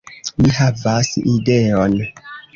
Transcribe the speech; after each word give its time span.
Mi 0.43 0.53
havas 0.59 1.11
ideon 1.35 1.97